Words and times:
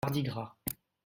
Mardi 0.05 0.23
gras. 0.23 0.55